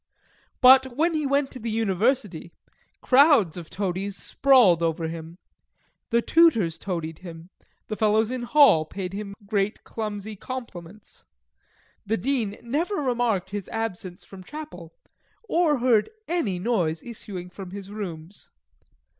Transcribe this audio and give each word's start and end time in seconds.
But 0.61 0.97
when 0.97 1.13
he 1.13 1.27
went 1.27 1.51
to 1.51 1.59
the 1.59 1.69
University, 1.69 2.51
crowds 3.01 3.55
of 3.55 3.69
toadies 3.69 4.15
sprawled 4.17 4.81
over 4.81 5.07
him. 5.07 5.37
The 6.09 6.23
tutors 6.23 6.79
toadied 6.79 7.19
him. 7.19 7.51
The 7.87 7.95
fellows 7.95 8.31
in 8.31 8.41
hall 8.41 8.83
paid 8.85 9.13
him 9.13 9.35
great 9.45 9.83
clumsy 9.83 10.35
compliments. 10.35 11.25
The 12.03 12.17
Dean 12.17 12.57
never 12.63 12.95
remarked 12.95 13.51
his 13.51 13.69
absence 13.69 14.23
from 14.23 14.43
Chapel, 14.43 14.91
or 15.47 15.77
heard 15.77 16.09
any 16.27 16.57
noise 16.57 17.03
issuing 17.03 17.51
from 17.51 17.69
his 17.69 17.91
rooms. 17.91 18.49